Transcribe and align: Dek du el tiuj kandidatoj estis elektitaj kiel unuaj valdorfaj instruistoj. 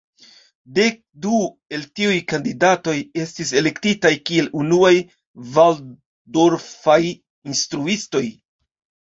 Dek 0.75 0.95
du 1.25 1.33
el 1.77 1.83
tiuj 1.99 2.15
kandidatoj 2.33 2.95
estis 3.25 3.51
elektitaj 3.61 4.13
kiel 4.31 4.49
unuaj 4.63 4.95
valdorfaj 5.59 6.99
instruistoj. 7.53 8.25